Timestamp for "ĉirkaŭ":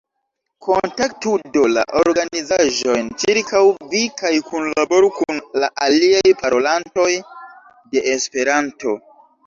3.25-3.63